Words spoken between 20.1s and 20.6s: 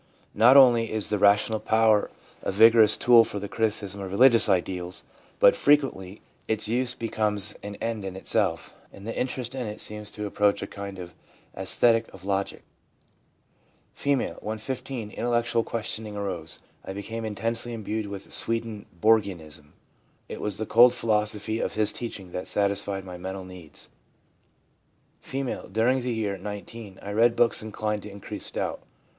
It was